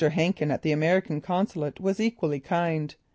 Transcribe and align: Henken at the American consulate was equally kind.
Henken 0.09 0.49
at 0.51 0.63
the 0.63 0.71
American 0.71 1.21
consulate 1.21 1.79
was 1.79 1.99
equally 1.99 2.39
kind. 2.39 2.95